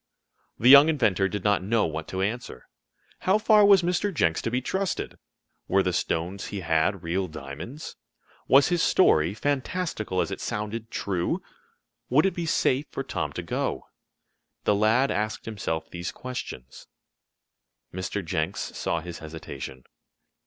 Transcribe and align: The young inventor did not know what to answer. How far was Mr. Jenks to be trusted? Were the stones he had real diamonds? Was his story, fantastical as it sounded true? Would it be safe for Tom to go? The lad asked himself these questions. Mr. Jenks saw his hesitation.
The 0.57 0.67
young 0.69 0.89
inventor 0.89 1.27
did 1.29 1.43
not 1.43 1.61
know 1.61 1.85
what 1.85 2.07
to 2.07 2.23
answer. 2.23 2.67
How 3.19 3.37
far 3.37 3.63
was 3.63 3.83
Mr. 3.83 4.11
Jenks 4.11 4.41
to 4.41 4.49
be 4.49 4.59
trusted? 4.59 5.19
Were 5.67 5.83
the 5.83 5.93
stones 5.93 6.47
he 6.47 6.61
had 6.61 7.03
real 7.03 7.27
diamonds? 7.27 7.97
Was 8.47 8.69
his 8.69 8.81
story, 8.81 9.35
fantastical 9.35 10.19
as 10.19 10.31
it 10.31 10.41
sounded 10.41 10.89
true? 10.89 11.43
Would 12.09 12.25
it 12.25 12.33
be 12.33 12.47
safe 12.47 12.87
for 12.89 13.03
Tom 13.03 13.31
to 13.33 13.43
go? 13.43 13.83
The 14.63 14.73
lad 14.73 15.11
asked 15.11 15.45
himself 15.45 15.87
these 15.91 16.11
questions. 16.11 16.87
Mr. 17.93 18.25
Jenks 18.25 18.75
saw 18.75 19.01
his 19.01 19.19
hesitation. 19.19 19.83